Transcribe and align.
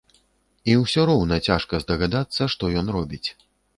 І 0.71 0.77
ўсё 0.83 1.03
роўна 1.09 1.37
цяжка 1.49 1.81
здагадацца, 1.85 2.49
што 2.55 2.63
ён 2.83 2.87
робіць. 2.97 3.27